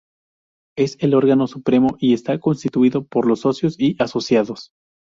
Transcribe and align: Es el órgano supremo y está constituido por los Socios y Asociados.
Es 0.75 0.97
el 0.99 1.13
órgano 1.13 1.45
supremo 1.45 1.95
y 1.99 2.13
está 2.15 2.39
constituido 2.39 3.05
por 3.05 3.27
los 3.27 3.41
Socios 3.41 3.75
y 3.79 4.01
Asociados. 4.01 4.71